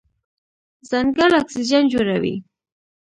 [0.89, 2.35] ځنګل اکسیجن جوړوي.